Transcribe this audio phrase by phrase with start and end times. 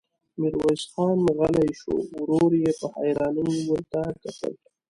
[0.39, 4.53] ميرويس خان غلی شو، ورور يې په حيرانۍ ورته کتل.